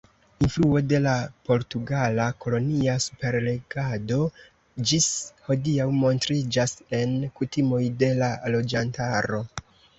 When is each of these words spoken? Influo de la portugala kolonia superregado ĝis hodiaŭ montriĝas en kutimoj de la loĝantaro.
Influo 0.45 0.79
de 0.93 0.99
la 1.07 1.11
portugala 1.49 2.25
kolonia 2.45 2.95
superregado 3.05 4.19
ĝis 4.93 5.11
hodiaŭ 5.51 5.89
montriĝas 6.01 6.77
en 7.03 7.17
kutimoj 7.39 7.87
de 8.03 8.15
la 8.25 8.35
loĝantaro. 8.59 9.47